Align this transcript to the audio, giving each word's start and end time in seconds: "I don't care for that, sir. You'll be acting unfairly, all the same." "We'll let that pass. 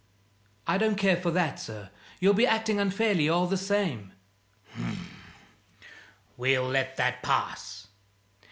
"I 0.65 0.79
don't 0.79 0.95
care 0.95 1.15
for 1.17 1.29
that, 1.29 1.59
sir. 1.59 1.91
You'll 2.19 2.33
be 2.33 2.47
acting 2.47 2.79
unfairly, 2.79 3.29
all 3.29 3.45
the 3.45 3.55
same." 3.55 4.13
"We'll 6.37 6.67
let 6.67 6.97
that 6.97 7.21
pass. 7.21 7.85